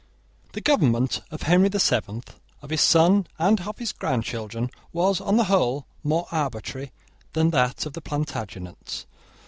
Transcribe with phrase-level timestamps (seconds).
[0.53, 5.37] The government of Henry the Seventh, of his son, and of his grandchildren was, on
[5.37, 6.91] the whole, more arbitrary
[7.33, 9.05] than that of the Plantagenets.